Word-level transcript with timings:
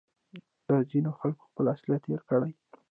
دا 0.67 0.77
ځینو 0.89 1.11
خلکو 1.19 1.43
خپل 1.51 1.65
اصلیت 1.75 2.03
هېر 2.11 2.21
کړی 2.29 2.51